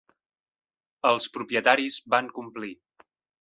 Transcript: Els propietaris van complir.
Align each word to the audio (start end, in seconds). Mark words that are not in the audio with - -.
Els 1.09 1.27
propietaris 1.35 1.99
van 2.15 2.31
complir. 2.39 2.73